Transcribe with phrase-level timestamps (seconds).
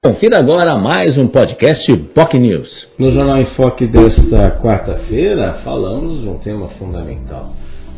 [0.00, 2.88] Confira agora mais um podcast POC News.
[3.00, 7.52] No Jornal em Foque desta quarta-feira, falamos de um tema fundamental.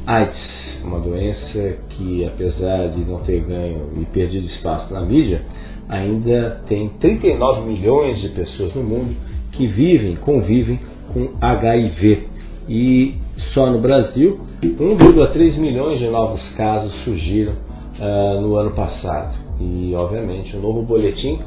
[0.06, 5.42] AIDS, uma doença que, apesar de não ter ganho e perdido espaço na mídia,
[5.90, 9.14] ainda tem 39 milhões de pessoas no mundo
[9.53, 10.80] que vivem, convivem
[11.12, 12.28] com HIV.
[12.67, 13.14] E
[13.53, 19.37] só no Brasil, 1,3 milhões de novos casos surgiram uh, no ano passado.
[19.60, 21.38] E, obviamente, o um novo boletim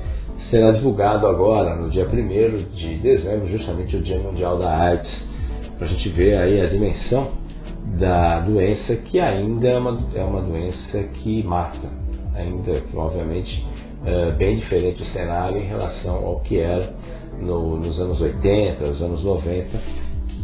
[0.49, 5.11] será divulgado agora, no dia 1 de dezembro, justamente o Dia Mundial da AIDS,
[5.77, 7.31] para a gente ver aí a dimensão
[7.99, 11.87] da doença que ainda é uma, é uma doença que mata,
[12.35, 13.65] ainda que obviamente
[14.05, 16.93] é bem diferente o cenário em relação ao que era
[17.39, 19.79] no, nos anos 80, nos anos 90,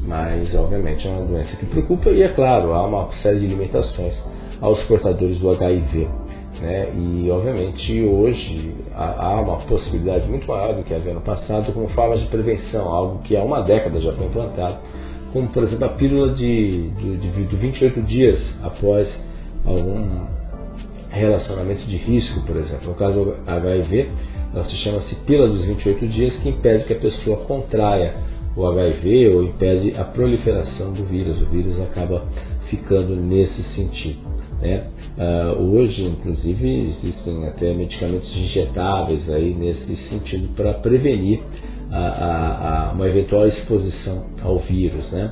[0.06, 4.14] mas obviamente é uma doença que preocupa e é claro, há uma série de limitações
[4.62, 6.08] aos portadores do HIV.
[6.62, 6.92] Né?
[6.94, 12.20] E, obviamente, hoje há uma possibilidade muito maior do que havia no passado como formas
[12.20, 14.78] de prevenção, algo que há uma década já foi implantado,
[15.32, 19.08] como, por exemplo, a pílula de, de, de, de 28 dias após
[19.66, 20.28] algum
[21.10, 22.90] relacionamento de risco, por exemplo.
[22.90, 24.10] No caso do HIV,
[24.54, 28.16] ela se chama-se pílula dos 28 dias, que impede que a pessoa contraia
[28.56, 31.42] o HIV ou impede a proliferação do vírus.
[31.42, 32.26] O vírus acaba
[32.70, 34.39] ficando nesse sentido.
[34.62, 34.84] Né?
[35.18, 41.40] Uh, hoje, inclusive, existem até medicamentos injetáveis aí nesse sentido para prevenir
[41.92, 45.10] a, a, a uma eventual exposição ao vírus.
[45.12, 45.32] Né?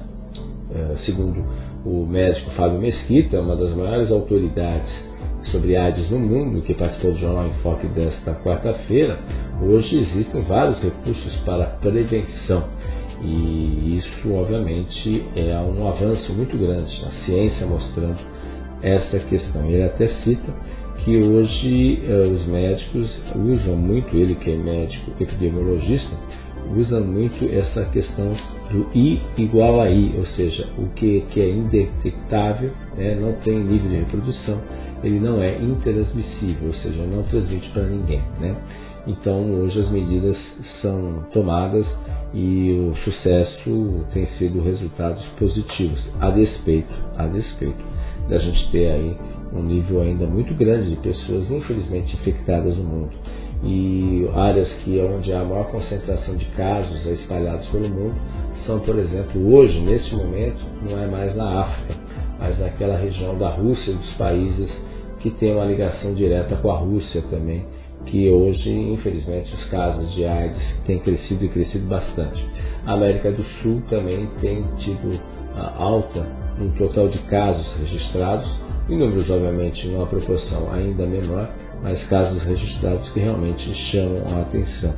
[0.72, 1.44] Uh, segundo
[1.86, 5.08] o médico Fábio Mesquita, uma das maiores autoridades
[5.52, 9.20] sobre AIDS no mundo, que participou do Jornal Enfoque desta quarta-feira,
[9.62, 12.64] hoje existem vários recursos para prevenção.
[13.22, 18.20] E isso, obviamente, é um avanço muito grande, a ciência mostrando
[18.82, 19.66] essa questão.
[19.70, 20.54] Ele até cita
[21.04, 26.12] que hoje eh, os médicos usam muito, ele que é médico epidemiologista,
[26.76, 28.36] usa muito essa questão
[28.72, 33.58] do I igual a I, ou seja, o que, que é indetectável, né, não tem
[33.58, 34.60] nível de reprodução,
[35.04, 38.22] ele não é intransmissível, ou seja, não transmite para ninguém.
[38.40, 38.56] Né?
[39.08, 40.36] Então hoje as medidas
[40.82, 41.86] são tomadas
[42.34, 47.97] e o sucesso tem sido resultados positivos, a despeito, a despeito
[48.28, 49.18] da gente ter aí
[49.54, 53.12] um nível ainda muito grande de pessoas infelizmente infectadas no mundo.
[53.64, 58.16] E áreas que é onde há maior concentração de casos espalhados pelo mundo
[58.66, 61.96] são, por exemplo, hoje, neste momento, não é mais na África,
[62.38, 64.70] mas naquela região da Rússia dos países
[65.20, 67.66] que têm uma ligação direta com a Rússia também,
[68.06, 72.46] que hoje, infelizmente, os casos de AIDS têm crescido e crescido bastante.
[72.86, 75.20] A América do Sul também tem tido
[75.78, 78.50] alta no total de casos registrados,
[78.90, 81.50] em números, obviamente, numa proporção ainda menor,
[81.84, 84.94] mas casos registrados que realmente chamam a atenção.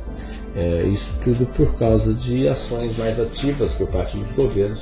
[0.54, 4.80] É, isso tudo por causa de ações mais ativas por parte dos governos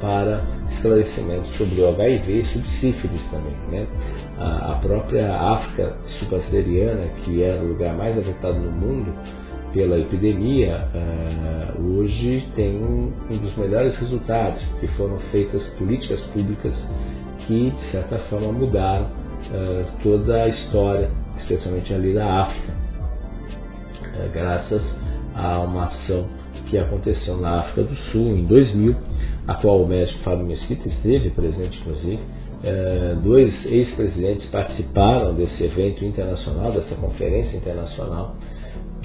[0.00, 0.42] para
[0.72, 3.54] esclarecimento sobre o HIV e sobre sífilis também.
[3.70, 3.86] Né?
[4.38, 9.12] A, a própria África subsaariana, que era o lugar mais afetado no mundo
[9.72, 16.74] pela epidemia, uh, hoje tem um, dos melhores resultados, porque foram feitas políticas públicas
[17.46, 24.82] que, de certa forma, mudaram uh, toda a história, especialmente ali da África, uh, graças
[25.34, 26.26] a uma ação
[26.68, 28.94] que aconteceu na África do Sul em 2000,
[29.46, 32.18] a qual o médico Fábio Mesquita esteve presente, inclusive.
[33.22, 38.36] Dois ex-presidentes participaram desse evento internacional, dessa conferência internacional,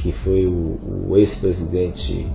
[0.06, 0.78] que foi o,
[1.10, 2.28] o ex-presidente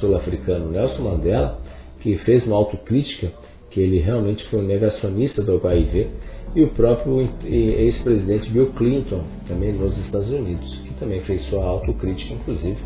[0.00, 1.60] sul-africano Nelson Mandela,
[2.00, 3.30] que fez uma autocrítica
[3.70, 6.08] que ele realmente foi um negacionista do HIV,
[6.54, 12.32] e o próprio ex-presidente Bill Clinton, também nos Estados Unidos, que também fez sua autocrítica,
[12.32, 12.78] inclusive,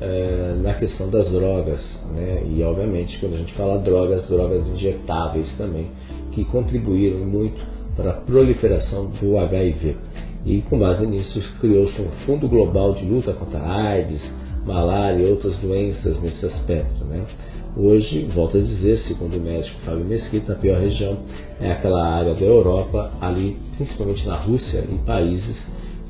[0.00, 1.80] é, na questão das drogas.
[2.16, 2.46] Né?
[2.50, 5.88] E, obviamente, quando a gente fala drogas, drogas injetáveis também,
[6.32, 7.60] que contribuíram muito
[7.94, 9.96] para a proliferação do HIV.
[10.44, 14.20] E, com base nisso, criou-se um Fundo Global de Luta contra a AIDS,
[14.64, 17.04] malária e outras doenças nesse aspecto.
[17.04, 17.24] Né?
[17.76, 21.18] Hoje, volto a dizer, segundo o médico Fábio Mesquita, a pior região
[21.60, 25.56] é aquela área da Europa, ali principalmente na Rússia e países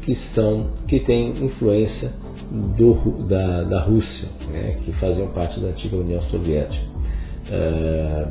[0.02, 2.10] que, são, que têm influência
[2.76, 2.94] do,
[3.28, 6.82] da, da Rússia, né, que faziam parte da antiga União Soviética.
[7.50, 8.28] É,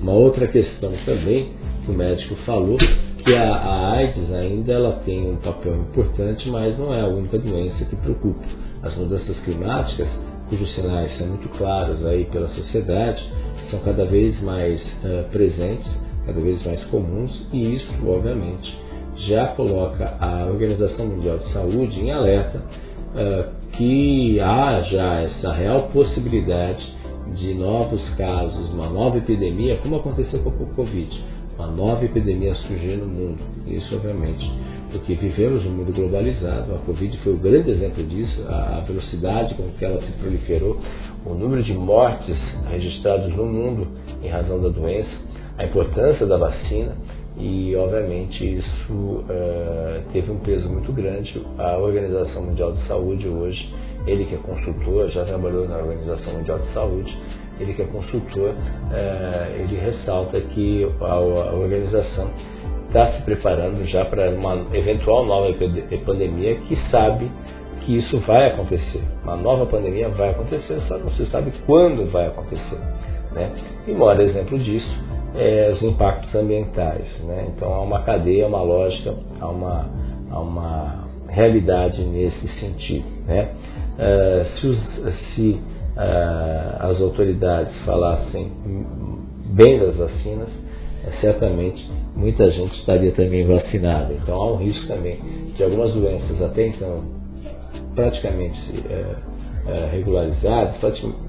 [0.00, 1.48] uma outra questão também
[1.84, 2.78] que o médico falou
[3.24, 7.38] que a, a, AIDS ainda ela tem um papel importante, mas não é a única
[7.38, 8.44] doença que preocupa.
[8.82, 10.08] As mudanças climáticas,
[10.50, 13.22] cujos sinais são muito claros aí pela sociedade,
[13.70, 15.90] são cada vez mais uh, presentes,
[16.26, 18.78] cada vez mais comuns, e isso, obviamente,
[19.26, 26.84] já coloca a Organização Mundial de Saúde em alerta uh, que haja essa real possibilidade
[27.36, 31.24] de novos casos, uma nova epidemia, como aconteceu com o Covid,
[31.56, 33.38] uma nova epidemia surgir no mundo.
[33.66, 34.50] Isso, obviamente,
[34.90, 36.74] porque vivemos um mundo globalizado.
[36.74, 40.78] A Covid foi o grande exemplo disso, a velocidade com que ela se proliferou,
[41.24, 42.36] o número de mortes
[42.68, 43.86] registrados no mundo
[44.22, 45.10] em razão da doença,
[45.56, 46.96] a importância da vacina
[47.36, 51.44] e, obviamente, isso uh, teve um peso muito grande.
[51.58, 53.74] A Organização Mundial de Saúde hoje,
[54.06, 57.16] ele que é consultor, já trabalhou na Organização Mundial de Saúde,
[57.60, 62.28] ele que é consultor, uh, ele ressalta que a, a organização
[62.86, 65.52] está se preparando já para uma eventual nova
[66.04, 67.30] pandemia que sabe
[67.80, 69.02] que isso vai acontecer.
[69.22, 72.78] Uma nova pandemia vai acontecer, só não se sabe quando vai acontecer.
[73.32, 73.50] Né?
[73.86, 74.94] E o maior exemplo disso
[75.34, 77.06] é os impactos ambientais.
[77.24, 77.46] Né?
[77.48, 79.90] Então há uma cadeia, uma lógica, há uma,
[80.30, 83.06] há uma realidade nesse sentido.
[83.26, 83.48] Né?
[83.98, 84.78] Uh, se, os,
[85.34, 85.60] se
[85.96, 88.50] uh, as autoridades falassem
[89.46, 90.48] bem das vacinas,
[91.20, 94.12] certamente muita gente estaria também vacinada.
[94.14, 95.18] Então há um risco também
[95.56, 97.04] de algumas doenças até então
[97.94, 98.58] praticamente
[98.88, 99.16] é,
[99.66, 100.76] é, regularizadas,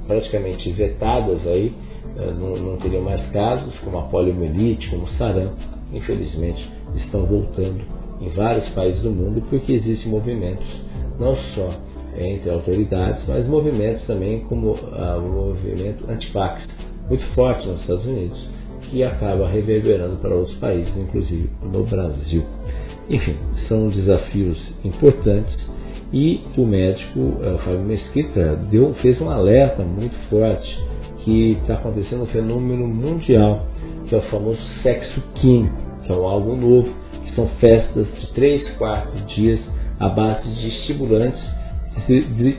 [0.08, 1.74] praticamente vetadas aí,
[2.18, 5.58] é, não, não teriam mais casos, como a poliomielite, como o sarampo,
[5.94, 7.84] infelizmente estão voltando
[8.22, 10.66] em vários países do mundo porque existem movimentos
[11.20, 11.70] não só
[12.18, 16.62] entre autoridades, mas movimentos também como ah, o movimento antipax,
[17.10, 18.50] muito forte nos Estados Unidos,
[18.90, 22.44] que acaba reverberando para outros países, inclusive no Brasil.
[23.10, 23.36] Enfim,
[23.68, 25.56] são desafios importantes
[26.14, 30.80] e o médico uh, Fábio Mesquita deu, fez um alerta muito forte
[31.24, 33.66] que está acontecendo um fenômeno mundial,
[34.08, 36.90] que é o famoso sexo químico, que é algo novo,
[37.26, 39.60] que são festas de 3, 4 dias
[40.00, 41.55] à base de estimulantes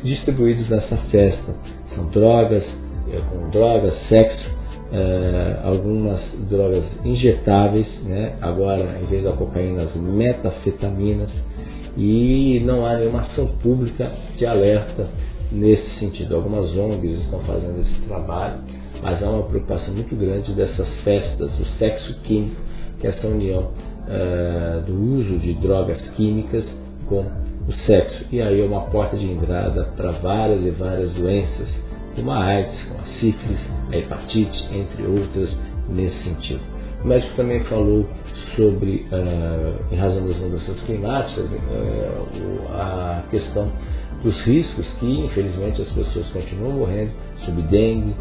[0.03, 1.55] distribuídos nessa festa.
[1.95, 2.65] São drogas,
[3.13, 4.51] é, com drogas, sexo,
[4.93, 8.35] é, algumas drogas injetáveis, né?
[8.41, 11.31] agora em vez da cocaína, as metafetaminas,
[11.97, 15.09] e não há nenhuma ação pública de alerta
[15.51, 16.37] nesse sentido.
[16.37, 18.59] Algumas ONGs estão fazendo esse trabalho,
[19.03, 22.61] mas há uma preocupação muito grande dessas festas, o sexo químico,
[23.01, 23.71] que é essa união
[24.09, 26.65] é, do uso de drogas químicas
[27.07, 27.25] com
[27.69, 28.25] o sexo.
[28.31, 31.69] E aí é uma porta de entrada para várias e várias doenças
[32.17, 33.61] como a AIDS, como a sífilis,
[33.93, 35.57] a hepatite, entre outras,
[35.89, 36.61] nesse sentido.
[37.05, 38.07] O médico também falou
[38.57, 43.71] sobre, uh, em razão das mudanças climáticas, uh, a questão
[44.23, 47.11] dos riscos que, infelizmente, as pessoas continuam morrendo
[47.45, 48.15] sobre dengue,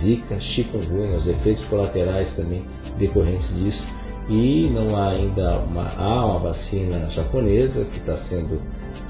[0.00, 2.64] zika, chikungunya, os efeitos colaterais também
[2.98, 3.82] decorrentes disso.
[4.28, 8.60] E não há ainda uma, há uma vacina japonesa que está sendo,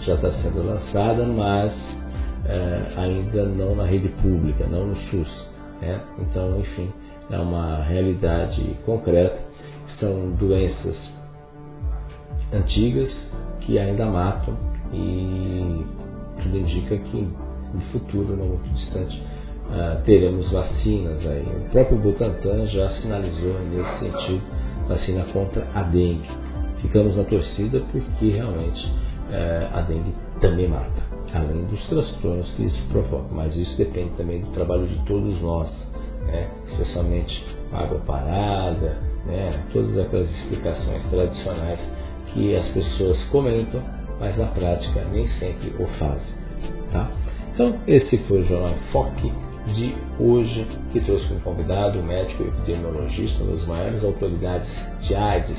[0.01, 1.73] já está sendo lançada, mas
[2.47, 5.49] é, ainda não na rede pública, não no SUS.
[5.81, 6.01] Né?
[6.19, 6.91] Então, enfim,
[7.31, 9.39] é uma realidade concreta.
[10.01, 10.97] São doenças
[12.53, 13.11] antigas
[13.61, 14.57] que ainda matam
[14.93, 15.85] e
[16.43, 17.29] tudo indica que
[17.73, 19.23] no futuro, não muito distante,
[19.69, 21.47] uh, teremos vacinas aí.
[21.67, 24.43] O próprio Butantan já sinalizou nesse sentido
[24.95, 26.29] vacina contra a dengue.
[26.81, 32.83] Ficamos na torcida porque realmente uh, a dengue também mata além dos transtornos que isso
[32.89, 33.29] provoca.
[33.31, 35.71] Mas isso depende também do trabalho de todos nós,
[36.27, 36.49] né?
[36.71, 39.63] especialmente água parada, né?
[39.73, 41.81] todas aquelas explicações tradicionais
[42.33, 43.83] que as pessoas comentam,
[44.21, 46.43] mas na prática nem sempre o fazem.
[46.93, 47.11] Tá?
[47.55, 49.33] Então, esse foi o Jornal Foque
[49.67, 54.69] de hoje, que trouxe como convidado o médico epidemiologista, uma das maiores autoridades
[55.03, 55.57] de AIDS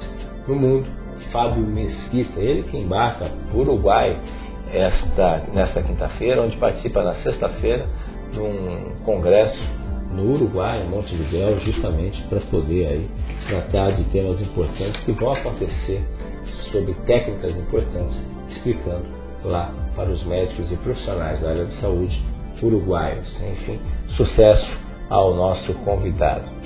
[0.48, 0.88] no mundo,
[1.32, 4.18] Fábio Mesquita, ele que embarca para o Uruguai
[4.74, 7.86] esta, nesta quinta-feira, onde participa na sexta-feira
[8.34, 9.60] de um congresso
[10.12, 13.10] no Uruguai, em Montevideo, justamente para poder aí
[13.48, 16.04] tratar de temas importantes que vão acontecer
[16.72, 18.18] sobre técnicas importantes,
[18.50, 19.06] explicando
[19.44, 23.28] lá para os médicos e profissionais da área de saúde uruguaios.
[23.42, 23.80] Enfim,
[24.16, 24.70] sucesso
[25.10, 26.64] ao nosso convidado.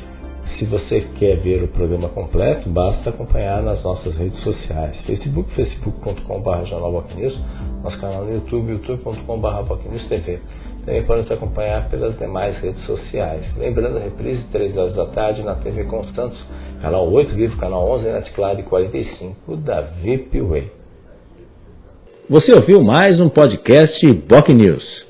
[0.57, 4.97] Se você quer ver o programa completo, basta acompanhar nas nossas redes sociais.
[5.05, 6.65] Facebook, facebook.com.br
[7.83, 10.39] nosso canal no YouTube, youtube.com.br TV.
[10.83, 13.45] Também pode nos acompanhar pelas demais redes sociais.
[13.57, 16.41] Lembrando, a reprise 3 horas da tarde na TV Constantos,
[16.81, 20.71] canal 8 Vivo, canal 11, Net Claro e 45 da VIP Way.
[22.29, 25.06] Você ouviu mais um podcast Boc News.